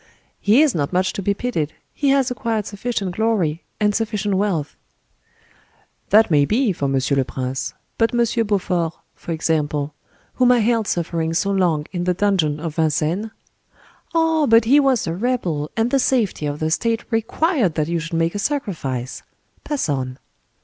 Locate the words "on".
19.87-20.17